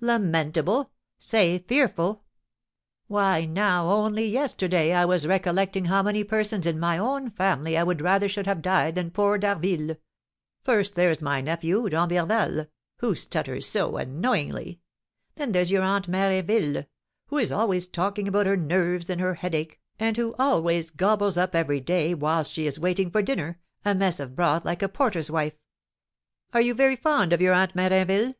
[0.00, 0.92] "Lamentable!
[1.18, 2.24] Say fearful.
[3.06, 7.82] Why, now, only yesterday, I was recollecting how many persons in my own family I
[7.82, 9.96] would rather should have died than poor D'Harville.
[10.62, 12.66] First, there's my nephew, D'Emberval,
[13.00, 14.80] who stutters so annoyingly;
[15.34, 16.86] then there's your Aunt Mérinville,
[17.26, 21.54] who is always talking about her nerves and her headache, and who always gobbles up
[21.54, 25.30] every day, whilst she is waiting for dinner, a mess of broth like a porter's
[25.30, 25.58] wife.
[26.54, 28.34] Are you very fond of your Aunt Mérinville?"